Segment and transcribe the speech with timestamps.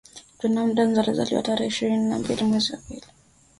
[0.39, 3.03] John Adams amezaliwa tarehe ishirini na mbili mwezi wa pili